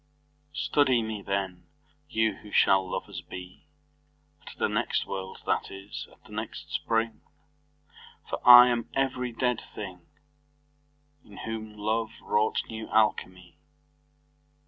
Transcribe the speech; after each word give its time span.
Study 0.55 1.03
me 1.03 1.21
then, 1.21 1.67
you 2.09 2.37
who 2.37 2.49
shall 2.51 2.89
lovers 2.89 3.21
bee 3.21 3.67
At 4.47 4.57
the 4.57 4.67
next 4.67 5.05
world, 5.05 5.43
that 5.45 5.69
is, 5.69 6.07
at 6.11 6.23
the 6.23 6.31
next 6.31 6.71
Spring: 6.71 7.21
For 8.27 8.39
I 8.43 8.69
am 8.69 8.89
every 8.95 9.31
dead 9.31 9.61
thing, 9.75 10.07
In 11.23 11.37
whom 11.45 11.77
love 11.77 12.09
wrought 12.19 12.63
new 12.67 12.87
Alchimie. 12.87 13.57